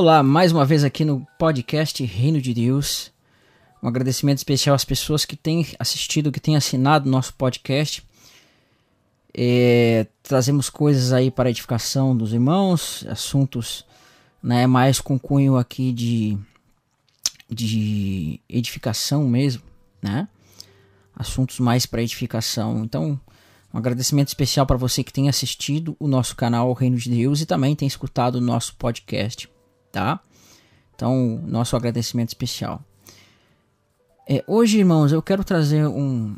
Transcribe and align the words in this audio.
Olá, 0.00 0.22
mais 0.22 0.50
uma 0.50 0.64
vez 0.64 0.82
aqui 0.82 1.04
no 1.04 1.26
podcast 1.38 2.02
Reino 2.02 2.40
de 2.40 2.54
Deus. 2.54 3.12
Um 3.82 3.86
agradecimento 3.86 4.38
especial 4.38 4.74
às 4.74 4.82
pessoas 4.82 5.26
que 5.26 5.36
têm 5.36 5.66
assistido, 5.78 6.32
que 6.32 6.40
têm 6.40 6.56
assinado 6.56 7.10
nosso 7.10 7.34
podcast. 7.34 8.02
É, 9.34 10.06
trazemos 10.22 10.70
coisas 10.70 11.12
aí 11.12 11.30
para 11.30 11.50
edificação 11.50 12.16
dos 12.16 12.32
irmãos, 12.32 13.04
assuntos 13.10 13.84
né, 14.42 14.66
mais 14.66 15.02
com 15.02 15.18
cunho 15.18 15.58
aqui 15.58 15.92
de, 15.92 16.38
de 17.46 18.40
edificação 18.48 19.28
mesmo, 19.28 19.62
né? 20.00 20.26
Assuntos 21.14 21.60
mais 21.60 21.84
para 21.84 22.00
edificação. 22.00 22.82
Então, 22.84 23.20
um 23.70 23.76
agradecimento 23.76 24.28
especial 24.28 24.64
para 24.64 24.78
você 24.78 25.04
que 25.04 25.12
tem 25.12 25.28
assistido 25.28 25.94
o 26.00 26.08
nosso 26.08 26.34
canal 26.34 26.72
Reino 26.72 26.96
de 26.96 27.10
Deus 27.10 27.42
e 27.42 27.44
também 27.44 27.76
tem 27.76 27.86
escutado 27.86 28.36
o 28.36 28.40
nosso 28.40 28.74
podcast, 28.76 29.46
tá? 29.90 30.20
Então, 30.94 31.42
nosso 31.46 31.76
agradecimento 31.76 32.28
especial. 32.28 32.84
É, 34.28 34.44
hoje, 34.46 34.78
irmãos, 34.78 35.12
eu 35.12 35.22
quero 35.22 35.42
trazer 35.42 35.86
um, 35.86 36.36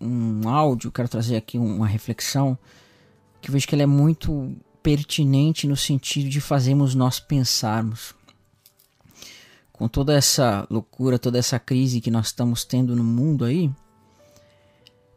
um 0.00 0.48
áudio, 0.48 0.92
quero 0.92 1.08
trazer 1.08 1.36
aqui 1.36 1.56
uma 1.56 1.86
reflexão 1.86 2.58
que 3.40 3.50
vejo 3.50 3.66
que 3.66 3.74
ela 3.74 3.84
é 3.84 3.86
muito 3.86 4.54
pertinente 4.82 5.66
no 5.66 5.76
sentido 5.76 6.28
de 6.28 6.40
fazermos 6.40 6.94
nós 6.94 7.18
pensarmos. 7.18 8.14
Com 9.72 9.88
toda 9.88 10.14
essa 10.14 10.66
loucura, 10.70 11.18
toda 11.18 11.38
essa 11.38 11.58
crise 11.58 12.00
que 12.00 12.10
nós 12.10 12.26
estamos 12.26 12.64
tendo 12.64 12.96
no 12.96 13.04
mundo 13.04 13.44
aí, 13.44 13.70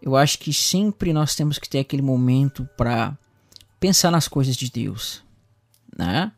eu 0.02 0.16
acho 0.16 0.40
que 0.40 0.54
sempre 0.54 1.12
nós 1.12 1.36
temos 1.36 1.60
que 1.60 1.70
ter 1.70 1.80
aquele 1.80 2.02
momento 2.02 2.68
para 2.78 3.18
pensar 3.80 4.12
nas 4.12 4.28
coisas 4.28 4.56
de 4.56 4.72
Deus, 4.72 5.24
né? 5.98 6.32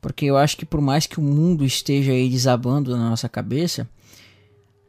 Porque 0.00 0.24
eu 0.24 0.36
acho 0.36 0.56
que 0.56 0.64
por 0.64 0.80
mais 0.80 1.06
que 1.06 1.18
o 1.18 1.22
mundo 1.22 1.64
esteja 1.64 2.12
aí 2.12 2.28
desabando 2.28 2.96
na 2.96 3.10
nossa 3.10 3.28
cabeça, 3.28 3.88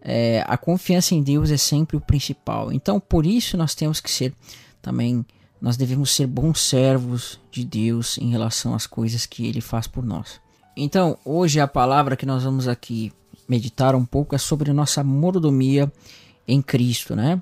é, 0.01 0.43
a 0.47 0.57
confiança 0.57 1.13
em 1.13 1.21
Deus 1.21 1.51
é 1.51 1.57
sempre 1.57 1.97
o 1.97 2.01
principal. 2.01 2.71
Então, 2.71 2.99
por 2.99 3.25
isso 3.25 3.57
nós 3.57 3.75
temos 3.75 3.99
que 3.99 4.09
ser 4.09 4.33
também, 4.81 5.25
nós 5.61 5.77
devemos 5.77 6.11
ser 6.11 6.27
bons 6.27 6.61
servos 6.61 7.39
de 7.51 7.63
Deus 7.65 8.17
em 8.17 8.29
relação 8.29 8.73
às 8.73 8.87
coisas 8.87 9.25
que 9.25 9.45
Ele 9.45 9.61
faz 9.61 9.87
por 9.87 10.03
nós. 10.03 10.39
Então, 10.75 11.17
hoje 11.25 11.59
a 11.59 11.67
palavra 11.67 12.15
que 12.15 12.25
nós 12.25 12.43
vamos 12.43 12.67
aqui 12.67 13.11
meditar 13.47 13.95
um 13.95 14.05
pouco 14.05 14.33
é 14.33 14.37
sobre 14.37 14.71
nossa 14.71 15.03
mordomia 15.03 15.91
em 16.47 16.61
Cristo, 16.61 17.15
né? 17.15 17.41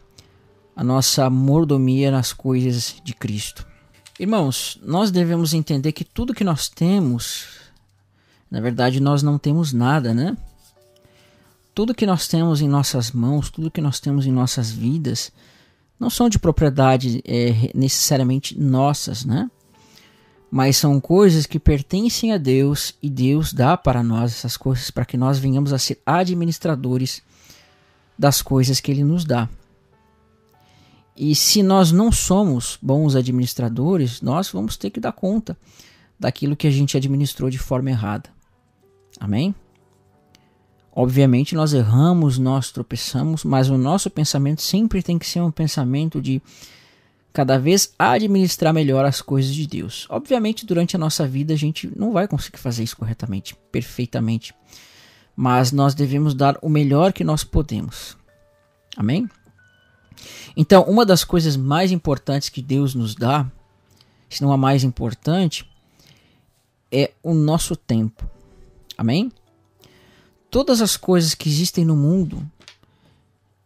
a 0.80 0.83
nossa 0.83 1.30
mordomia 1.30 2.09
nas 2.09 2.31
coisas 2.31 2.95
de 3.04 3.14
Cristo. 3.14 3.67
Irmãos, 4.20 4.78
nós 4.84 5.12
devemos 5.12 5.53
entender 5.53 5.94
que 5.94 6.03
tudo 6.03 6.34
que 6.34 6.44
nós 6.44 6.67
temos, 6.67 7.48
na 8.52 8.59
verdade, 8.59 9.00
nós 9.00 9.23
não 9.23 9.38
temos 9.38 9.72
nada, 9.72 10.14
né? 10.14 10.36
Tudo 11.73 11.95
que 11.95 12.06
nós 12.06 12.28
temos 12.28 12.59
em 12.59 12.67
nossas 12.67 13.11
mãos, 13.14 13.50
tudo 13.50 13.72
que 13.72 13.80
nós 13.80 14.02
temos 14.02 14.26
em 14.26 14.31
nossas 14.34 14.70
vidas, 14.70 15.31
não 15.98 16.09
são 16.09 16.28
de 16.28 16.38
propriedade 16.38 17.23
é, 17.26 17.72
necessariamente 17.73 18.59
nossas, 18.59 19.23
né? 19.23 19.50
Mas 20.52 20.76
são 20.76 21.00
coisas 21.00 21.45
que 21.45 21.58
pertencem 21.58 22.33
a 22.33 22.38
Deus 22.38 22.95
e 23.02 23.09
Deus 23.09 23.54
dá 23.54 23.78
para 23.78 24.04
nós 24.04 24.33
essas 24.33 24.58
coisas 24.58 24.92
para 24.92 25.06
que 25.06 25.16
nós 25.16 25.39
venhamos 25.39 25.72
a 25.72 25.78
ser 25.78 25.98
administradores 26.06 27.22
das 28.17 28.42
coisas 28.42 28.81
que 28.81 28.92
Ele 28.92 29.06
nos 29.06 29.23
dá. 29.23 29.48
E 31.22 31.36
se 31.36 31.62
nós 31.62 31.92
não 31.92 32.14
somos 32.14 32.80
bons 32.81 33.14
administradores, 33.14 34.22
nós 34.22 34.50
vamos 34.50 34.78
ter 34.78 34.89
que 34.89 35.02
dar 35.02 35.12
conta 35.12 35.58
daquilo 36.17 36.56
que 36.56 36.66
a 36.66 36.72
gente 36.72 36.95
administrou 36.95 37.50
de 37.50 37.58
forma 37.58 37.89
errada. 37.89 38.30
Amém? 39.20 39.54
Obviamente 40.93 41.55
nós 41.55 41.73
erramos, 41.73 42.38
nós 42.38 42.71
tropeçamos, 42.71 43.43
mas 43.43 43.70
o 43.70 43.77
nosso 43.77 44.10
pensamento 44.10 44.61
sempre 44.61 45.04
tem 45.04 45.20
que 45.20 45.27
ser 45.27 45.42
um 45.42 45.52
pensamento 45.52 46.21
de 46.21 46.42
cada 47.33 47.60
vez 47.60 47.93
administrar 47.99 48.73
melhor 48.73 49.04
as 49.04 49.22
coisas 49.22 49.54
de 49.54 49.67
Deus. 49.67 50.08
Obviamente 50.10 50.66
durante 50.66 50.95
a 50.95 50.99
nossa 50.99 51.27
vida 51.27 51.54
a 51.54 51.58
gente 51.58 51.92
não 51.98 52.14
vai 52.14 52.30
conseguir 52.30 52.60
fazer 52.60 52.83
isso 52.83 52.95
corretamente, 52.95 53.58
perfeitamente, 53.70 54.54
mas 55.36 55.73
nós 55.73 55.93
devemos 55.93 56.33
dar 56.33 56.58
o 56.61 56.70
melhor 56.70 57.11
que 57.11 57.26
nós 57.26 57.43
podemos. 57.43 58.17
Amém? 58.95 59.30
Então, 60.55 60.83
uma 60.83 61.05
das 61.05 61.23
coisas 61.23 61.55
mais 61.55 61.91
importantes 61.91 62.49
que 62.49 62.61
Deus 62.61 62.93
nos 62.95 63.15
dá, 63.15 63.49
se 64.30 64.41
não 64.41 64.52
a 64.52 64.57
mais 64.57 64.83
importante, 64.83 65.69
é 66.91 67.11
o 67.23 67.33
nosso 67.33 67.75
tempo. 67.75 68.30
Amém? 68.97 69.31
Todas 70.52 70.81
as 70.81 70.97
coisas 70.97 71.35
que 71.35 71.47
existem 71.47 71.85
no 71.85 71.95
mundo, 71.95 72.45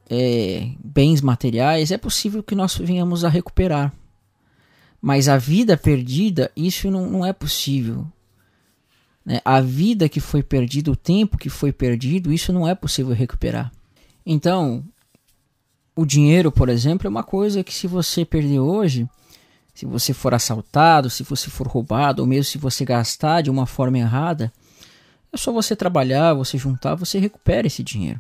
é, 0.09 0.69
bens 0.83 1.21
materiais, 1.21 1.91
é 1.91 1.97
possível 1.97 2.43
que 2.43 2.55
nós 2.55 2.77
venhamos 2.77 3.23
a 3.23 3.29
recuperar. 3.29 3.93
Mas 5.01 5.27
a 5.27 5.37
vida 5.37 5.75
perdida, 5.75 6.51
isso 6.55 6.89
não, 6.91 7.09
não 7.09 7.25
é 7.25 7.33
possível. 7.33 8.05
Né? 9.25 9.41
A 9.43 9.59
vida 9.61 10.09
que 10.09 10.19
foi 10.19 10.43
perdida, 10.43 10.91
o 10.91 10.95
tempo 10.95 11.37
que 11.37 11.49
foi 11.49 11.71
perdido, 11.71 12.31
isso 12.31 12.53
não 12.53 12.67
é 12.67 12.75
possível 12.75 13.13
recuperar. 13.13 13.71
Então, 14.25 14.83
o 15.95 16.05
dinheiro, 16.05 16.51
por 16.51 16.69
exemplo, 16.69 17.07
é 17.07 17.09
uma 17.09 17.23
coisa 17.23 17.63
que 17.63 17.73
se 17.73 17.87
você 17.87 18.25
perder 18.25 18.59
hoje, 18.59 19.07
se 19.73 19.85
você 19.85 20.13
for 20.13 20.33
assaltado, 20.33 21.09
se 21.09 21.23
você 21.23 21.49
for 21.49 21.67
roubado, 21.67 22.21
ou 22.21 22.27
mesmo 22.27 22.45
se 22.45 22.57
você 22.57 22.85
gastar 22.85 23.41
de 23.41 23.49
uma 23.49 23.65
forma 23.65 23.97
errada, 23.97 24.51
é 25.31 25.37
só 25.37 25.51
você 25.51 25.75
trabalhar, 25.75 26.33
você 26.33 26.57
juntar, 26.57 26.95
você 26.95 27.19
recupera 27.19 27.67
esse 27.67 27.83
dinheiro. 27.83 28.19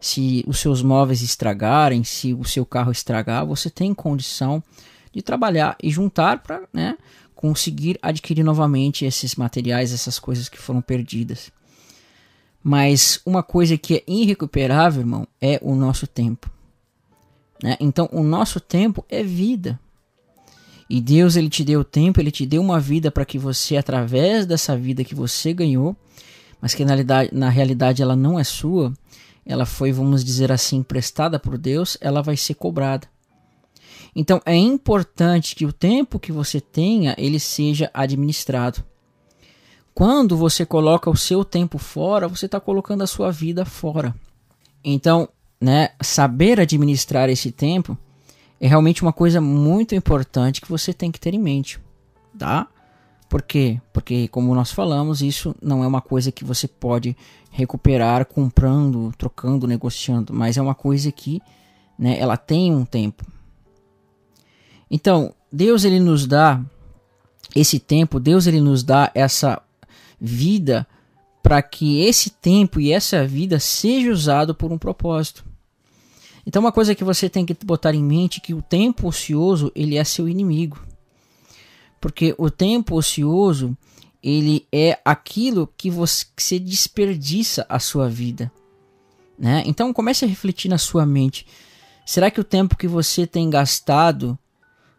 Se 0.00 0.44
os 0.46 0.58
seus 0.58 0.82
móveis 0.82 1.22
estragarem, 1.22 2.04
se 2.04 2.32
o 2.32 2.44
seu 2.44 2.64
carro 2.64 2.92
estragar, 2.92 3.46
você 3.46 3.68
tem 3.70 3.92
condição 3.92 4.62
de 5.12 5.22
trabalhar 5.22 5.76
e 5.82 5.90
juntar 5.90 6.42
para 6.42 6.62
né, 6.72 6.96
conseguir 7.34 7.98
adquirir 8.02 8.44
novamente 8.44 9.04
esses 9.04 9.34
materiais, 9.34 9.92
essas 9.92 10.18
coisas 10.18 10.48
que 10.48 10.58
foram 10.58 10.80
perdidas. 10.80 11.50
Mas 12.62 13.20
uma 13.24 13.42
coisa 13.42 13.78
que 13.78 13.96
é 13.96 14.04
irrecuperável, 14.06 15.00
irmão, 15.00 15.26
é 15.40 15.58
o 15.62 15.74
nosso 15.74 16.06
tempo. 16.06 16.50
Né? 17.62 17.76
Então, 17.80 18.08
o 18.12 18.22
nosso 18.22 18.60
tempo 18.60 19.04
é 19.08 19.22
vida. 19.22 19.78
E 20.88 21.00
Deus 21.00 21.36
ele 21.36 21.50
te 21.50 21.62
deu 21.62 21.84
tempo, 21.84 22.18
ele 22.18 22.30
te 22.30 22.46
deu 22.46 22.62
uma 22.62 22.80
vida 22.80 23.10
para 23.10 23.24
que 23.24 23.38
você, 23.38 23.76
através 23.76 24.46
dessa 24.46 24.76
vida 24.76 25.04
que 25.04 25.14
você 25.14 25.52
ganhou, 25.52 25.94
mas 26.60 26.74
que 26.74 26.84
na 26.84 26.92
realidade, 26.92 27.30
na 27.32 27.48
realidade 27.50 28.02
ela 28.02 28.16
não 28.16 28.38
é 28.38 28.44
sua, 28.44 28.92
ela 29.44 29.66
foi, 29.66 29.92
vamos 29.92 30.24
dizer 30.24 30.50
assim, 30.50 30.76
emprestada 30.76 31.38
por 31.38 31.58
Deus, 31.58 31.98
ela 32.00 32.22
vai 32.22 32.36
ser 32.36 32.54
cobrada. 32.54 33.06
Então 34.16 34.40
é 34.46 34.54
importante 34.54 35.54
que 35.54 35.66
o 35.66 35.72
tempo 35.72 36.18
que 36.18 36.32
você 36.32 36.60
tenha 36.60 37.14
ele 37.18 37.38
seja 37.38 37.90
administrado. 37.92 38.82
Quando 39.94 40.36
você 40.36 40.64
coloca 40.64 41.10
o 41.10 41.16
seu 41.16 41.44
tempo 41.44 41.76
fora, 41.76 42.28
você 42.28 42.46
está 42.46 42.58
colocando 42.60 43.02
a 43.02 43.06
sua 43.06 43.30
vida 43.30 43.64
fora. 43.64 44.14
Então 44.82 45.28
né, 45.60 45.90
saber 46.00 46.60
administrar 46.60 47.28
esse 47.28 47.50
tempo 47.50 47.96
é 48.60 48.66
realmente 48.66 49.02
uma 49.02 49.12
coisa 49.12 49.40
muito 49.40 49.94
importante 49.94 50.60
que 50.60 50.68
você 50.68 50.92
tem 50.92 51.10
que 51.10 51.20
ter 51.20 51.34
em 51.34 51.38
mente, 51.38 51.80
tá? 52.36 52.68
Por 53.28 53.42
quê? 53.42 53.80
Porque, 53.92 54.26
como 54.28 54.54
nós 54.54 54.72
falamos, 54.72 55.20
isso 55.20 55.54
não 55.60 55.84
é 55.84 55.86
uma 55.86 56.00
coisa 56.00 56.32
que 56.32 56.44
você 56.44 56.66
pode 56.66 57.16
recuperar 57.50 58.24
comprando, 58.24 59.12
trocando, 59.18 59.66
negociando, 59.66 60.32
mas 60.32 60.56
é 60.56 60.62
uma 60.62 60.74
coisa 60.74 61.12
que 61.12 61.40
né, 61.98 62.18
ela 62.18 62.36
tem 62.36 62.74
um 62.74 62.84
tempo. 62.84 63.24
Então, 64.90 65.34
Deus 65.52 65.84
ele 65.84 66.00
nos 66.00 66.26
dá 66.26 66.60
esse 67.54 67.78
tempo, 67.78 68.18
Deus 68.18 68.46
ele 68.46 68.60
nos 68.60 68.82
dá 68.82 69.10
essa 69.14 69.60
vida 70.20 70.86
para 71.42 71.62
que 71.62 72.00
esse 72.00 72.30
tempo 72.30 72.80
e 72.80 72.92
essa 72.92 73.26
vida 73.26 73.58
seja 73.60 74.10
usado 74.10 74.54
por 74.54 74.72
um 74.72 74.78
propósito. 74.78 75.44
Então 76.48 76.60
uma 76.60 76.72
coisa 76.72 76.94
que 76.94 77.04
você 77.04 77.28
tem 77.28 77.44
que 77.44 77.52
botar 77.62 77.94
em 77.94 78.02
mente 78.02 78.38
é 78.38 78.40
que 78.40 78.54
o 78.54 78.62
tempo 78.62 79.06
ocioso 79.06 79.70
ele 79.74 79.98
é 79.98 80.02
seu 80.02 80.26
inimigo. 80.26 80.82
Porque 82.00 82.34
o 82.38 82.50
tempo 82.50 82.96
ocioso 82.96 83.76
ele 84.22 84.66
é 84.72 84.98
aquilo 85.04 85.70
que 85.76 85.90
você, 85.90 86.24
que 86.34 86.58
desperdiça 86.58 87.66
a 87.68 87.78
sua 87.78 88.08
vida. 88.08 88.50
Né? 89.38 89.62
Então 89.66 89.92
comece 89.92 90.24
a 90.24 90.28
refletir 90.28 90.70
na 90.70 90.78
sua 90.78 91.04
mente. 91.04 91.46
Será 92.06 92.30
que 92.30 92.40
o 92.40 92.44
tempo 92.44 92.78
que 92.78 92.88
você 92.88 93.26
tem 93.26 93.50
gastado, 93.50 94.38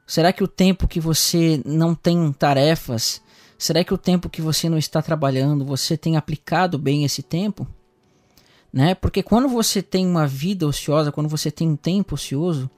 será 0.05 0.31
que 0.31 0.43
o 0.43 0.47
tempo 0.47 0.87
que 0.87 0.99
você 0.99 1.63
não 1.65 1.95
tem 1.95 2.31
tarefas, 2.31 3.23
será 3.57 3.83
que 3.83 3.93
o 3.93 3.97
tempo 3.97 4.29
que 4.29 4.39
você 4.39 4.69
não 4.69 4.77
está 4.77 5.01
trabalhando, 5.01 5.65
você 5.65 5.97
tem 5.97 6.15
aplicado 6.15 6.77
bem 6.77 7.05
esse 7.05 7.23
tempo? 7.23 7.67
Né? 8.71 8.95
Porque 8.95 9.23
quando 9.23 9.47
você 9.47 9.81
tem 9.81 10.05
uma 10.05 10.27
vida 10.27 10.67
ociosa, 10.67 11.11
quando 11.11 11.29
você 11.29 11.49
tem 11.49 11.69
um 11.69 11.75
tempo 11.75 12.15
ocioso, 12.15 12.69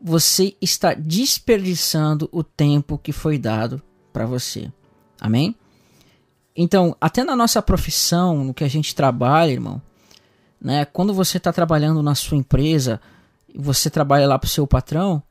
você 0.00 0.54
está 0.60 0.92
desperdiçando 0.92 2.28
o 2.30 2.42
tempo 2.42 2.98
que 2.98 3.12
foi 3.12 3.38
dado 3.38 3.82
para 4.12 4.26
você. 4.26 4.70
Amém? 5.20 5.54
Então, 6.56 6.96
até 7.00 7.24
na 7.24 7.34
nossa 7.34 7.62
profissão, 7.62 8.44
no 8.44 8.54
que 8.54 8.64
a 8.64 8.68
gente 8.68 8.94
trabalha, 8.94 9.50
irmão, 9.50 9.80
né? 10.60 10.84
Quando 10.84 11.12
você 11.12 11.38
está 11.38 11.52
trabalhando 11.52 12.02
na 12.02 12.14
sua 12.14 12.38
empresa, 12.38 13.00
você 13.54 13.90
trabalha 13.90 14.26
lá 14.26 14.38
para 14.38 14.46
o 14.46 14.50
seu 14.50 14.66
patrão, 14.66 15.22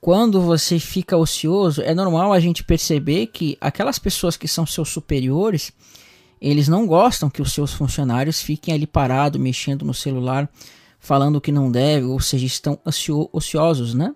quando 0.00 0.40
você 0.40 0.78
fica 0.80 1.16
ocioso, 1.16 1.80
é 1.82 1.94
normal 1.94 2.32
a 2.32 2.40
gente 2.40 2.64
perceber 2.64 3.28
que 3.28 3.56
aquelas 3.60 3.98
pessoas 4.00 4.36
que 4.36 4.48
são 4.48 4.66
seus 4.66 4.88
superiores, 4.88 5.72
eles 6.50 6.66
não 6.66 6.86
gostam 6.86 7.30
que 7.30 7.40
os 7.40 7.52
seus 7.52 7.72
funcionários 7.72 8.42
fiquem 8.42 8.74
ali 8.74 8.86
parados, 8.86 9.40
mexendo 9.40 9.84
no 9.84 9.94
celular, 9.94 10.50
falando 10.98 11.40
que 11.40 11.52
não 11.52 11.70
deve, 11.70 12.06
ou 12.06 12.18
seja, 12.18 12.44
estão 12.44 12.78
ociosos, 13.32 13.94
né? 13.94 14.12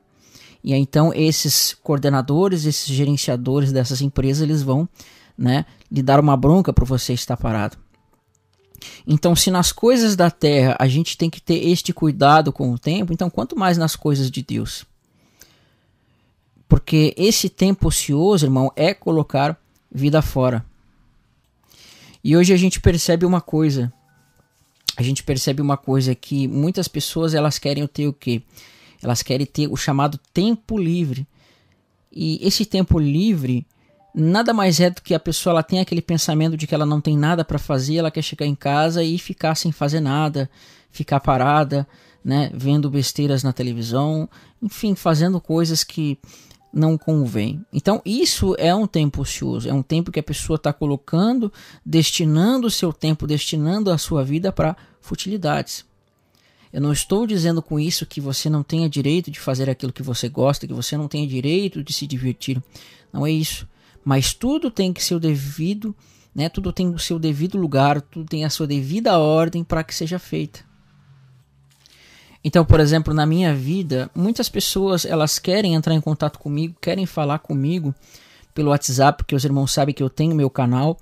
E 0.62 0.75
aí, 0.75 0.81
então 0.81 1.12
esses 1.14 1.73
coordenadores, 1.82 2.64
esses 2.64 2.88
gerenciadores 2.88 3.70
dessas 3.70 4.00
empresas, 4.00 4.43
eles 4.43 4.61
vão, 4.61 4.88
né, 5.38 5.64
lhe 5.90 6.02
dar 6.02 6.19
uma 6.19 6.37
bronca 6.37 6.73
para 6.73 6.84
você 6.84 7.12
estar 7.12 7.37
parado. 7.37 7.78
Então, 9.06 9.37
se 9.37 9.49
nas 9.49 9.70
coisas 9.70 10.17
da 10.17 10.28
terra 10.28 10.76
a 10.81 10.88
gente 10.88 11.17
tem 11.17 11.31
que 11.31 11.40
ter 11.40 11.64
este 11.69 11.93
cuidado 11.93 12.52
com 12.52 12.73
o 12.73 12.78
tempo, 12.78 13.12
então 13.12 13.31
quanto 13.31 13.56
mais 13.56 13.78
nas 13.78 13.94
coisas 13.94 14.31
de 14.31 14.43
Deus. 14.43 14.84
Porque 16.69 17.14
esse 17.17 17.49
tempo 17.49 17.87
ocioso, 17.87 18.44
irmão, 18.44 18.73
é 18.75 18.93
colocar 18.93 19.56
vida 19.90 20.20
fora. 20.20 20.64
E 22.26 22.37
hoje 22.37 22.52
a 22.52 22.56
gente 22.56 22.81
percebe 22.81 23.25
uma 23.25 23.40
coisa 23.40 23.93
a 24.96 25.02
gente 25.02 25.23
percebe 25.23 25.62
uma 25.62 25.76
coisa 25.76 26.12
que 26.12 26.49
muitas 26.49 26.88
pessoas 26.88 27.34
elas 27.34 27.56
querem 27.56 27.87
ter 27.87 28.08
o 28.08 28.12
quê? 28.12 28.43
Elas 29.00 29.23
querem 29.23 29.46
ter 29.46 29.69
o 29.69 29.76
chamado 29.76 30.19
tempo 30.32 30.76
livre. 30.76 31.25
E 32.11 32.40
esse 32.44 32.64
tempo 32.64 32.99
livre 32.99 33.64
nada 34.12 34.52
mais 34.52 34.81
é 34.81 34.88
do 34.88 35.02
que 35.02 35.14
a 35.14 35.20
pessoa 35.20 35.52
ela 35.52 35.62
tem 35.62 35.78
aquele 35.78 36.00
pensamento 36.00 36.56
de 36.56 36.67
que 36.67 36.75
ela 36.75 36.87
não 36.87 37.00
tem 37.00 37.17
nada 37.17 37.44
para 37.44 37.58
fazer, 37.58 37.96
ela 37.96 38.11
quer 38.11 38.23
chegar 38.23 38.46
em 38.46 38.55
casa 38.55 39.05
e 39.05 39.19
ficar 39.19 39.55
sem 39.55 39.70
fazer 39.70 40.00
nada, 40.00 40.50
ficar 40.90 41.20
parada, 41.20 41.87
né, 42.25 42.50
vendo 42.55 42.90
besteiras 42.90 43.43
na 43.44 43.52
televisão, 43.52 44.28
enfim, 44.61 44.96
fazendo 44.96 45.38
coisas 45.38 45.84
que 45.84 46.19
não 46.76 46.99
convém. 46.99 47.64
Então, 47.73 48.02
isso 48.05 48.55
é 48.58 48.75
um 48.75 48.87
tempo 48.87 49.23
ocioso, 49.23 49.67
é 49.67 49.73
um 49.73 49.82
tempo 49.82 50.12
que 50.12 50.20
a 50.20 50.23
pessoa 50.23 50.56
está 50.56 50.75
colocando, 50.75 51.50
destinando 51.84 52.67
o 52.67 52.70
seu 52.70 52.93
tempo, 52.93 53.26
destinando 53.26 53.90
a 53.90 53.96
sua 53.96 54.23
vida 54.23 54.52
para 54.52 54.76
futilidades. 55.00 55.87
Eu 56.70 56.82
não 56.82 56.93
estou 56.93 57.26
dizendo 57.26 57.62
com 57.62 57.81
isso 57.81 58.05
que 58.05 58.20
você 58.20 58.50
não 58.50 58.62
tenha 58.62 58.90
direito 58.90 59.31
de 59.31 59.40
fazer 59.40 59.70
aquilo 59.70 59.90
que 59.90 60.02
você 60.02 60.28
gosta, 60.28 60.67
que 60.67 60.75
você 60.75 60.99
não 60.99 61.08
tenha 61.08 61.26
direito 61.26 61.82
de 61.82 61.94
se 61.94 62.06
divertir. 62.06 62.62
Não 63.11 63.25
é 63.26 63.31
isso. 63.31 63.67
Mas 64.05 64.34
tudo 64.34 64.70
tem 64.70 64.93
que 64.93 65.02
ser 65.02 65.14
o 65.14 65.20
devido, 65.20 65.96
né? 66.34 66.50
Tudo 66.50 66.75
tem 66.75 66.90
o 66.90 66.99
seu 66.99 67.19
devido 67.19 67.56
lugar, 67.56 68.02
tudo 68.02 68.28
tem 68.28 68.44
a 68.44 68.50
sua 68.50 68.67
devida 68.67 69.19
ordem 69.19 69.64
para 69.64 69.82
que 69.82 69.94
seja 69.94 70.19
feita. 70.19 70.61
Então, 72.46 72.64
por 72.64 72.78
exemplo, 72.78 73.12
na 73.12 73.26
minha 73.26 73.52
vida, 73.52 74.08
muitas 74.14 74.48
pessoas 74.48 75.04
elas 75.04 75.37
querem 75.37 75.75
entrar 75.75 75.93
em 75.94 76.00
contato 76.00 76.38
comigo, 76.38 76.76
querem 76.81 77.04
falar 77.04 77.40
comigo 77.40 77.93
pelo 78.54 78.70
WhatsApp, 78.70 79.19
porque 79.19 79.34
os 79.34 79.44
irmãos 79.44 79.72
sabem 79.72 79.93
que 79.93 80.00
eu 80.00 80.08
tenho 80.08 80.32
meu 80.32 80.48
canal. 80.48 80.96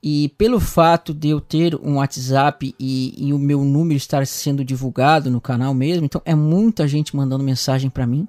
E 0.00 0.28
pelo 0.38 0.60
fato 0.60 1.12
de 1.12 1.30
eu 1.30 1.40
ter 1.40 1.74
um 1.74 1.96
WhatsApp 1.96 2.72
e, 2.78 3.14
e 3.18 3.32
o 3.32 3.38
meu 3.38 3.64
número 3.64 3.96
estar 3.96 4.24
sendo 4.28 4.64
divulgado 4.64 5.28
no 5.28 5.40
canal 5.40 5.74
mesmo, 5.74 6.04
então 6.04 6.22
é 6.24 6.36
muita 6.36 6.86
gente 6.86 7.16
mandando 7.16 7.42
mensagem 7.42 7.90
para 7.90 8.06
mim. 8.06 8.28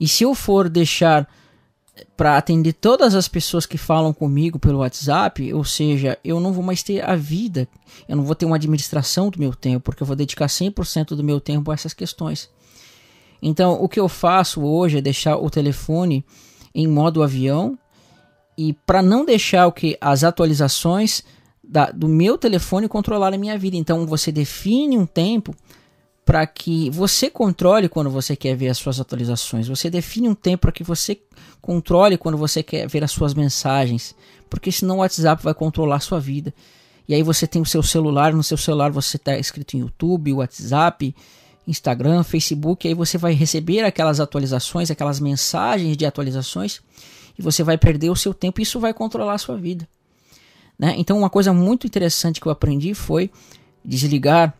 E 0.00 0.08
se 0.08 0.24
eu 0.24 0.34
for 0.34 0.68
deixar 0.68 1.28
para 2.16 2.36
atender 2.36 2.74
todas 2.74 3.14
as 3.14 3.28
pessoas 3.28 3.64
que 3.64 3.78
falam 3.78 4.12
comigo 4.12 4.58
pelo 4.58 4.78
WhatsApp, 4.78 5.52
ou 5.52 5.64
seja, 5.64 6.18
eu 6.22 6.40
não 6.40 6.52
vou 6.52 6.62
mais 6.62 6.82
ter 6.82 7.02
a 7.02 7.16
vida, 7.16 7.68
eu 8.08 8.16
não 8.16 8.24
vou 8.24 8.34
ter 8.34 8.44
uma 8.44 8.56
administração 8.56 9.30
do 9.30 9.38
meu 9.38 9.54
tempo, 9.54 9.84
porque 9.84 10.02
eu 10.02 10.06
vou 10.06 10.16
dedicar 10.16 10.46
100% 10.46 11.14
do 11.14 11.24
meu 11.24 11.40
tempo 11.40 11.70
a 11.70 11.74
essas 11.74 11.94
questões. 11.94 12.50
Então, 13.40 13.82
o 13.82 13.88
que 13.88 14.00
eu 14.00 14.08
faço 14.08 14.62
hoje 14.62 14.98
é 14.98 15.02
deixar 15.02 15.36
o 15.36 15.48
telefone 15.48 16.24
em 16.74 16.86
modo 16.86 17.22
avião 17.22 17.78
e 18.56 18.72
para 18.72 19.02
não 19.02 19.24
deixar 19.24 19.66
o 19.66 19.72
que 19.72 19.96
as 20.00 20.24
atualizações 20.24 21.22
da, 21.62 21.90
do 21.90 22.08
meu 22.08 22.38
telefone 22.38 22.88
controlarem 22.88 23.36
a 23.36 23.40
minha 23.40 23.58
vida. 23.58 23.76
Então, 23.76 24.06
você 24.06 24.30
define 24.30 24.98
um 24.98 25.06
tempo 25.06 25.54
para 26.26 26.44
que 26.44 26.90
você 26.90 27.30
controle 27.30 27.88
quando 27.88 28.10
você 28.10 28.34
quer 28.34 28.56
ver 28.56 28.68
as 28.68 28.78
suas 28.78 28.98
atualizações. 28.98 29.68
Você 29.68 29.88
define 29.88 30.28
um 30.28 30.34
tempo 30.34 30.62
para 30.62 30.72
que 30.72 30.82
você 30.82 31.20
controle 31.62 32.18
quando 32.18 32.36
você 32.36 32.64
quer 32.64 32.88
ver 32.88 33.04
as 33.04 33.12
suas 33.12 33.32
mensagens, 33.32 34.12
porque 34.50 34.72
senão 34.72 34.96
o 34.96 34.98
WhatsApp 34.98 35.40
vai 35.40 35.54
controlar 35.54 35.96
a 35.96 36.00
sua 36.00 36.18
vida. 36.18 36.52
E 37.08 37.14
aí 37.14 37.22
você 37.22 37.46
tem 37.46 37.62
o 37.62 37.64
seu 37.64 37.80
celular, 37.80 38.32
no 38.32 38.42
seu 38.42 38.56
celular 38.56 38.90
você 38.90 39.16
está 39.16 39.38
escrito 39.38 39.76
em 39.76 39.80
YouTube, 39.80 40.32
WhatsApp, 40.32 41.14
Instagram, 41.64 42.24
Facebook, 42.24 42.88
aí 42.88 42.94
você 42.94 43.16
vai 43.16 43.32
receber 43.32 43.84
aquelas 43.84 44.18
atualizações, 44.18 44.90
aquelas 44.90 45.20
mensagens 45.20 45.96
de 45.96 46.04
atualizações, 46.04 46.80
e 47.38 47.42
você 47.42 47.62
vai 47.62 47.78
perder 47.78 48.10
o 48.10 48.16
seu 48.16 48.34
tempo, 48.34 48.60
e 48.60 48.64
isso 48.64 48.80
vai 48.80 48.92
controlar 48.92 49.34
a 49.34 49.38
sua 49.38 49.56
vida. 49.56 49.88
Né? 50.76 50.94
Então, 50.98 51.16
uma 51.16 51.30
coisa 51.30 51.52
muito 51.52 51.86
interessante 51.86 52.40
que 52.40 52.48
eu 52.48 52.52
aprendi 52.52 52.94
foi 52.94 53.30
desligar 53.84 54.52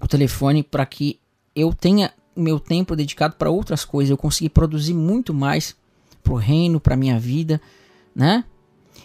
o 0.00 0.06
telefone 0.06 0.62
para 0.62 0.86
que 0.86 1.20
eu 1.54 1.72
tenha 1.72 2.12
meu 2.36 2.60
tempo 2.60 2.94
dedicado 2.94 3.34
para 3.36 3.50
outras 3.50 3.84
coisas, 3.84 4.10
eu 4.10 4.16
conseguir 4.16 4.50
produzir 4.50 4.94
muito 4.94 5.34
mais 5.34 5.76
para 6.22 6.32
o 6.32 6.36
reino, 6.36 6.80
para 6.80 6.96
minha 6.96 7.18
vida, 7.18 7.60
né? 8.14 8.44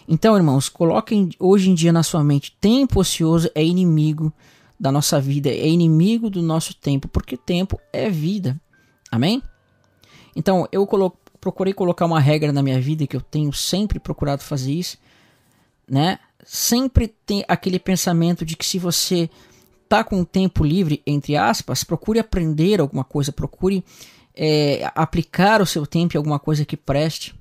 Então, 0.06 0.36
irmãos, 0.36 0.68
coloquem 0.68 1.30
hoje 1.38 1.70
em 1.70 1.74
dia 1.74 1.92
na 1.92 2.02
sua 2.02 2.22
mente: 2.22 2.56
tempo 2.60 3.00
ocioso 3.00 3.50
é 3.54 3.64
inimigo 3.64 4.32
da 4.78 4.92
nossa 4.92 5.20
vida, 5.20 5.48
é 5.48 5.68
inimigo 5.68 6.28
do 6.28 6.42
nosso 6.42 6.74
tempo, 6.74 7.08
porque 7.08 7.36
tempo 7.36 7.80
é 7.92 8.10
vida. 8.10 8.60
Amém? 9.10 9.42
Então, 10.36 10.68
eu 10.70 10.86
colo 10.86 11.16
procurei 11.40 11.74
colocar 11.74 12.06
uma 12.06 12.20
regra 12.20 12.52
na 12.52 12.62
minha 12.62 12.80
vida 12.80 13.06
que 13.06 13.14
eu 13.14 13.20
tenho 13.20 13.52
sempre 13.52 13.98
procurado 13.98 14.42
fazer 14.42 14.72
isso, 14.72 14.96
né? 15.86 16.18
Sempre 16.42 17.06
tem 17.06 17.44
aquele 17.46 17.78
pensamento 17.78 18.46
de 18.46 18.56
que 18.56 18.64
se 18.64 18.78
você 18.78 19.28
tá 19.88 20.02
com 20.02 20.24
tempo 20.24 20.64
livre, 20.64 21.02
entre 21.06 21.36
aspas, 21.36 21.84
procure 21.84 22.18
aprender 22.18 22.80
alguma 22.80 23.04
coisa, 23.04 23.32
procure 23.32 23.84
é, 24.34 24.90
aplicar 24.94 25.62
o 25.62 25.66
seu 25.66 25.86
tempo 25.86 26.16
em 26.16 26.18
alguma 26.18 26.38
coisa 26.38 26.64
que 26.64 26.76
preste, 26.76 27.34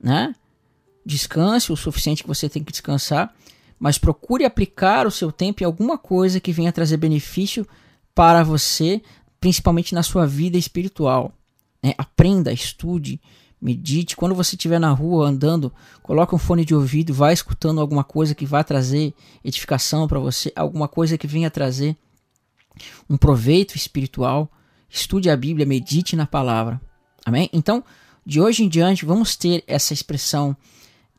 né? 0.00 0.34
Descanse 1.04 1.72
o 1.72 1.76
suficiente 1.76 2.22
que 2.22 2.28
você 2.28 2.48
tem 2.48 2.62
que 2.62 2.72
descansar, 2.72 3.34
mas 3.78 3.98
procure 3.98 4.44
aplicar 4.44 5.06
o 5.06 5.10
seu 5.10 5.32
tempo 5.32 5.62
em 5.62 5.66
alguma 5.66 5.96
coisa 5.96 6.38
que 6.38 6.52
venha 6.52 6.72
trazer 6.72 6.98
benefício 6.98 7.66
para 8.14 8.44
você, 8.44 9.02
principalmente 9.40 9.94
na 9.94 10.02
sua 10.02 10.26
vida 10.26 10.58
espiritual. 10.58 11.32
Né? 11.82 11.94
Aprenda, 11.96 12.52
estude, 12.52 13.20
medite. 13.60 14.16
Quando 14.16 14.34
você 14.34 14.54
estiver 14.54 14.78
na 14.78 14.90
rua 14.90 15.28
andando, 15.28 15.72
coloque 16.02 16.34
um 16.34 16.38
fone 16.38 16.64
de 16.64 16.74
ouvido, 16.74 17.12
vá 17.12 17.32
escutando 17.32 17.80
alguma 17.80 18.02
coisa 18.02 18.34
que 18.34 18.46
vai 18.46 18.64
trazer 18.64 19.14
edificação 19.44 20.08
para 20.08 20.18
você, 20.18 20.52
alguma 20.56 20.88
coisa 20.88 21.18
que 21.18 21.26
venha 21.26 21.50
trazer 21.50 21.96
um 23.08 23.16
proveito 23.16 23.76
espiritual. 23.76 24.50
Estude 24.88 25.30
a 25.30 25.36
Bíblia, 25.36 25.66
medite 25.66 26.16
na 26.16 26.26
palavra. 26.26 26.80
Amém? 27.24 27.48
Então, 27.52 27.84
de 28.24 28.40
hoje 28.40 28.64
em 28.64 28.68
diante, 28.68 29.04
vamos 29.04 29.36
ter 29.36 29.62
essa 29.66 29.92
expressão 29.92 30.56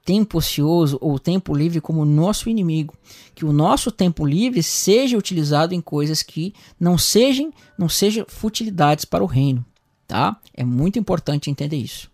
tempo 0.04 0.40
ocioso 0.40 0.98
ou 1.00 1.20
tempo 1.20 1.56
livre 1.56 1.80
como 1.80 2.04
nosso 2.06 2.50
inimigo, 2.50 2.96
que 3.36 3.46
o 3.46 3.54
nosso 3.54 3.92
tempo 3.92 4.26
livre 4.26 4.64
seja 4.64 5.18
utilizado 5.18 5.74
em 5.74 5.82
coisas 5.82 6.24
que 6.24 6.54
não 6.80 6.98
sejam, 6.98 7.54
não 7.78 7.88
sejam 7.88 8.26
futilidades 8.28 9.06
para 9.06 9.24
o 9.24 9.28
reino, 9.28 9.64
tá? 10.08 10.40
É 10.54 10.64
muito 10.64 10.98
importante 10.98 11.50
entender 11.50 11.78
isso. 11.78 12.11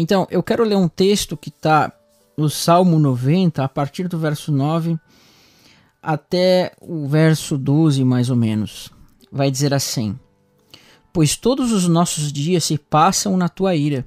Então, 0.00 0.28
eu 0.30 0.44
quero 0.44 0.62
ler 0.62 0.76
um 0.76 0.86
texto 0.86 1.36
que 1.36 1.48
está 1.48 1.92
no 2.36 2.48
Salmo 2.48 3.00
90, 3.00 3.64
a 3.64 3.68
partir 3.68 4.06
do 4.06 4.16
verso 4.16 4.52
9 4.52 4.96
até 6.00 6.70
o 6.80 7.08
verso 7.08 7.58
12, 7.58 8.04
mais 8.04 8.30
ou 8.30 8.36
menos. 8.36 8.92
Vai 9.32 9.50
dizer 9.50 9.74
assim: 9.74 10.16
Pois 11.12 11.34
todos 11.34 11.72
os 11.72 11.88
nossos 11.88 12.32
dias 12.32 12.62
se 12.62 12.78
passam 12.78 13.36
na 13.36 13.48
tua 13.48 13.74
ira, 13.74 14.06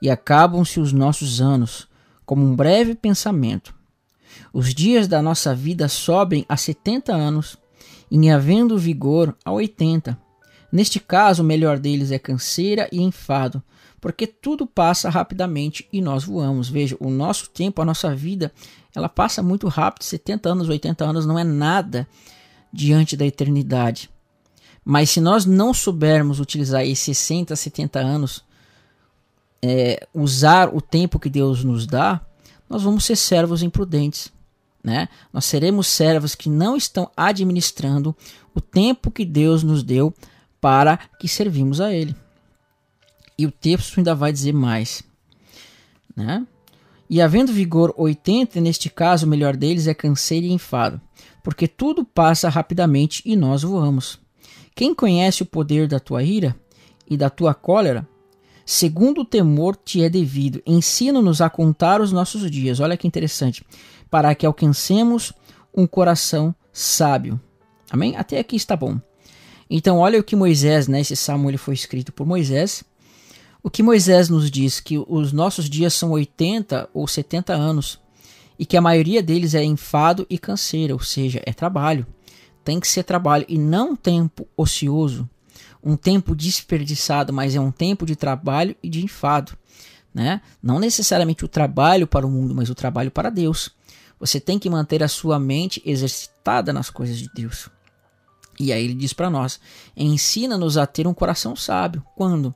e 0.00 0.08
acabam-se 0.08 0.78
os 0.78 0.92
nossos 0.92 1.40
anos, 1.40 1.88
como 2.24 2.46
um 2.46 2.54
breve 2.54 2.94
pensamento. 2.94 3.74
Os 4.52 4.72
dias 4.72 5.08
da 5.08 5.20
nossa 5.20 5.52
vida 5.56 5.88
sobem 5.88 6.46
a 6.48 6.56
setenta 6.56 7.12
anos, 7.12 7.58
e 8.08 8.30
havendo 8.30 8.78
vigor 8.78 9.36
a 9.44 9.50
oitenta. 9.50 10.16
Neste 10.76 11.00
caso, 11.00 11.42
o 11.42 11.46
melhor 11.46 11.78
deles 11.78 12.10
é 12.10 12.18
canseira 12.18 12.86
e 12.92 13.00
enfado, 13.00 13.62
porque 13.98 14.26
tudo 14.26 14.66
passa 14.66 15.08
rapidamente 15.08 15.88
e 15.90 16.02
nós 16.02 16.22
voamos. 16.22 16.68
Veja, 16.68 16.94
o 17.00 17.08
nosso 17.08 17.48
tempo, 17.48 17.80
a 17.80 17.84
nossa 17.86 18.14
vida, 18.14 18.52
ela 18.94 19.08
passa 19.08 19.42
muito 19.42 19.68
rápido. 19.68 20.04
70 20.04 20.50
anos, 20.50 20.68
80 20.68 21.02
anos 21.02 21.24
não 21.24 21.38
é 21.38 21.44
nada 21.44 22.06
diante 22.70 23.16
da 23.16 23.24
eternidade. 23.24 24.10
Mas 24.84 25.08
se 25.08 25.18
nós 25.18 25.46
não 25.46 25.72
soubermos 25.72 26.40
utilizar 26.40 26.82
esses 26.82 27.16
60, 27.16 27.56
70 27.56 27.98
anos, 27.98 28.44
é, 29.62 30.06
usar 30.12 30.68
o 30.74 30.82
tempo 30.82 31.18
que 31.18 31.30
Deus 31.30 31.64
nos 31.64 31.86
dá, 31.86 32.20
nós 32.68 32.82
vamos 32.82 33.06
ser 33.06 33.16
servos 33.16 33.62
imprudentes. 33.62 34.30
Né? 34.84 35.08
Nós 35.32 35.46
seremos 35.46 35.86
servos 35.86 36.34
que 36.34 36.50
não 36.50 36.76
estão 36.76 37.10
administrando 37.16 38.14
o 38.54 38.60
tempo 38.60 39.10
que 39.10 39.24
Deus 39.24 39.62
nos 39.62 39.82
deu 39.82 40.12
para 40.60 40.96
que 41.18 41.28
servimos 41.28 41.80
a 41.80 41.92
Ele. 41.92 42.14
E 43.38 43.46
o 43.46 43.50
texto 43.50 43.98
ainda 43.98 44.14
vai 44.14 44.32
dizer 44.32 44.52
mais. 44.52 45.02
Né? 46.14 46.46
E 47.08 47.20
havendo 47.20 47.52
vigor 47.52 47.94
80, 47.96 48.60
neste 48.60 48.90
caso 48.90 49.26
o 49.26 49.28
melhor 49.28 49.56
deles 49.56 49.86
é 49.86 49.94
canseiro 49.94 50.46
e 50.46 50.52
enfado, 50.52 51.00
porque 51.42 51.68
tudo 51.68 52.04
passa 52.04 52.48
rapidamente 52.48 53.22
e 53.24 53.36
nós 53.36 53.62
voamos. 53.62 54.18
Quem 54.74 54.94
conhece 54.94 55.42
o 55.42 55.46
poder 55.46 55.86
da 55.86 56.00
tua 56.00 56.22
ira 56.22 56.56
e 57.08 57.16
da 57.16 57.30
tua 57.30 57.54
cólera, 57.54 58.06
segundo 58.64 59.20
o 59.20 59.24
temor 59.24 59.76
te 59.76 60.02
é 60.02 60.10
devido, 60.10 60.60
ensina-nos 60.66 61.40
a 61.40 61.48
contar 61.48 62.00
os 62.00 62.10
nossos 62.10 62.50
dias. 62.50 62.80
Olha 62.80 62.96
que 62.96 63.06
interessante. 63.06 63.64
Para 64.10 64.34
que 64.34 64.44
alcancemos 64.44 65.32
um 65.74 65.86
coração 65.86 66.54
sábio. 66.72 67.40
Amém? 67.90 68.16
Até 68.16 68.38
aqui 68.38 68.56
está 68.56 68.76
bom. 68.76 69.00
Então, 69.68 69.98
olha 69.98 70.20
o 70.20 70.24
que 70.24 70.36
Moisés, 70.36 70.86
né? 70.86 71.00
Esse 71.00 71.16
salmo 71.16 71.50
ele 71.50 71.58
foi 71.58 71.74
escrito 71.74 72.12
por 72.12 72.26
Moisés. 72.26 72.84
O 73.62 73.70
que 73.70 73.82
Moisés 73.82 74.28
nos 74.28 74.50
diz 74.50 74.78
que 74.78 74.96
os 74.96 75.32
nossos 75.32 75.68
dias 75.68 75.92
são 75.92 76.12
80 76.12 76.88
ou 76.94 77.08
70 77.08 77.52
anos 77.52 77.98
e 78.58 78.64
que 78.64 78.76
a 78.76 78.80
maioria 78.80 79.22
deles 79.22 79.54
é 79.54 79.64
enfado 79.64 80.26
e 80.30 80.38
canseira, 80.38 80.94
ou 80.94 81.00
seja, 81.00 81.42
é 81.44 81.52
trabalho. 81.52 82.06
Tem 82.64 82.80
que 82.80 82.88
ser 82.88 83.02
trabalho 83.02 83.44
e 83.48 83.58
não 83.58 83.94
tempo 83.94 84.46
ocioso, 84.56 85.28
um 85.82 85.96
tempo 85.96 86.34
desperdiçado, 86.34 87.32
mas 87.32 87.54
é 87.54 87.60
um 87.60 87.70
tempo 87.70 88.06
de 88.06 88.16
trabalho 88.16 88.74
e 88.82 88.88
de 88.88 89.04
enfado. 89.04 89.52
Né? 90.14 90.40
Não 90.62 90.78
necessariamente 90.78 91.44
o 91.44 91.48
trabalho 91.48 92.06
para 92.06 92.26
o 92.26 92.30
mundo, 92.30 92.54
mas 92.54 92.70
o 92.70 92.74
trabalho 92.74 93.10
para 93.10 93.30
Deus. 93.30 93.70
Você 94.18 94.40
tem 94.40 94.58
que 94.58 94.70
manter 94.70 95.02
a 95.02 95.08
sua 95.08 95.38
mente 95.38 95.82
exercitada 95.84 96.72
nas 96.72 96.88
coisas 96.88 97.18
de 97.18 97.28
Deus. 97.34 97.68
E 98.58 98.72
aí 98.72 98.84
ele 98.84 98.94
diz 98.94 99.12
para 99.12 99.30
nós: 99.30 99.60
ensina-nos 99.96 100.76
a 100.76 100.86
ter 100.86 101.06
um 101.06 101.14
coração 101.14 101.54
sábio. 101.54 102.04
Quando? 102.14 102.54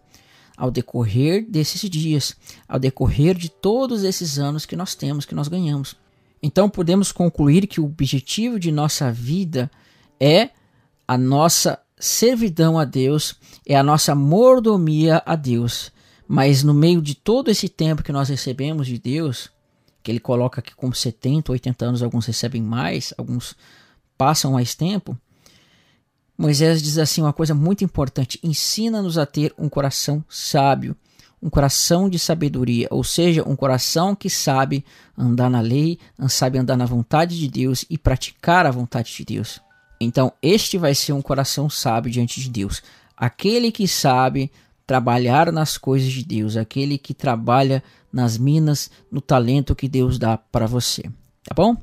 Ao 0.57 0.71
decorrer 0.71 1.47
desses 1.49 1.89
dias, 1.89 2.37
ao 2.69 2.79
decorrer 2.79 3.37
de 3.37 3.49
todos 3.49 4.05
esses 4.05 4.39
anos 4.39 4.67
que 4.67 4.77
nós 4.77 4.95
temos, 4.95 5.25
que 5.25 5.35
nós 5.35 5.49
ganhamos. 5.49 5.97
Então 6.43 6.69
podemos 6.69 7.13
concluir 7.13 7.67
que 7.67 7.81
o 7.81 7.87
objetivo 7.87 8.59
de 8.59 8.71
nossa 8.71 9.11
vida 9.11 9.71
é 10.19 10.51
a 11.07 11.17
nossa 11.17 11.79
servidão 11.99 12.79
a 12.79 12.85
Deus, 12.85 13.35
é 13.67 13.77
a 13.77 13.83
nossa 13.83 14.15
mordomia 14.15 15.23
a 15.25 15.37
Deus. 15.37 15.93
Mas 16.27 16.63
no 16.63 16.73
meio 16.73 17.03
de 17.03 17.15
todo 17.15 17.51
esse 17.51 17.69
tempo 17.69 18.03
que 18.03 18.13
nós 18.13 18.29
recebemos 18.29 18.87
de 18.87 18.99
Deus, 18.99 19.51
que 20.03 20.11
ele 20.11 20.21
coloca 20.21 20.61
aqui 20.61 20.75
como 20.75 20.95
70, 20.95 21.53
80 21.53 21.85
anos, 21.85 22.03
alguns 22.03 22.27
recebem 22.27 22.63
mais, 22.63 23.13
alguns 23.19 23.57
passam 24.17 24.53
mais 24.53 24.75
tempo, 24.75 25.19
Moisés 26.41 26.83
diz 26.83 26.97
assim 26.97 27.21
uma 27.21 27.35
coisa 27.35 27.55
muito 27.55 27.85
importante: 27.85 28.41
ensina-nos 28.43 29.19
a 29.19 29.27
ter 29.27 29.53
um 29.59 29.69
coração 29.69 30.25
sábio, 30.27 30.97
um 31.43 31.51
coração 31.51 32.09
de 32.09 32.19
sabedoria, 32.19 32.89
ou 32.91 33.05
seja, 33.05 33.47
um 33.47 33.55
coração 33.55 34.15
que 34.15 34.31
sabe 34.31 34.83
andar 35.19 35.51
na 35.51 35.61
lei, 35.61 35.99
sabe 36.31 36.57
andar 36.57 36.79
na 36.79 36.87
vontade 36.87 37.39
de 37.39 37.47
Deus 37.47 37.85
e 37.91 37.99
praticar 37.99 38.65
a 38.65 38.71
vontade 38.71 39.15
de 39.15 39.23
Deus. 39.23 39.61
Então, 40.01 40.33
este 40.41 40.79
vai 40.79 40.95
ser 40.95 41.13
um 41.13 41.21
coração 41.21 41.69
sábio 41.69 42.11
diante 42.11 42.41
de 42.41 42.49
Deus. 42.49 42.83
Aquele 43.15 43.71
que 43.71 43.87
sabe 43.87 44.51
trabalhar 44.87 45.53
nas 45.53 45.77
coisas 45.77 46.11
de 46.11 46.25
Deus, 46.25 46.57
aquele 46.57 46.97
que 46.97 47.13
trabalha 47.13 47.83
nas 48.11 48.39
minas, 48.39 48.91
no 49.13 49.21
talento 49.21 49.77
que 49.77 49.87
Deus 49.87 50.19
dá 50.19 50.39
para 50.39 50.67
você. 50.67 51.03
Tá 51.45 51.55
bom? 51.55 51.77